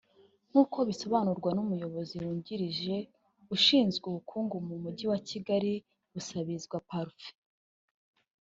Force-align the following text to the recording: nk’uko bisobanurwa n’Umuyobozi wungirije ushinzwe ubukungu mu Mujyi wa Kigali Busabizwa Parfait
nk’uko 0.49 0.77
bisobanurwa 0.89 1.49
n’Umuyobozi 1.53 2.15
wungirije 2.23 2.95
ushinzwe 3.55 4.03
ubukungu 4.11 4.55
mu 4.67 4.75
Mujyi 4.83 5.05
wa 5.11 5.19
Kigali 5.29 5.73
Busabizwa 6.13 6.77
Parfait 6.89 7.37